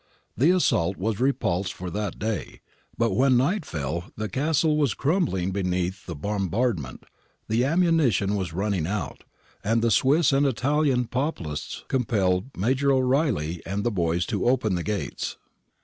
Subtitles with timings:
[0.35, 2.61] The assault was repulsed for that day,
[2.97, 7.03] but when night fell the castle was crumbling beneath the bombard ment,
[7.47, 9.23] the ammunition was running out,
[9.63, 14.81] and the Swiss and Italian Papalists compelled Major O'Reilly and the boys to open the
[14.81, 15.37] gates.